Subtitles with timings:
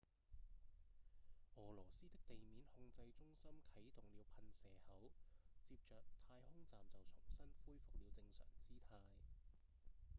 [1.57, 5.11] 俄羅斯的地面控制中心啟動了噴射口
[5.63, 5.93] 接著
[6.25, 6.79] 太空站
[7.29, 9.03] 就重新恢復了正常姿態